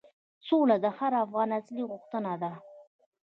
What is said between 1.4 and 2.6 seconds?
اصلي غوښتنه ده.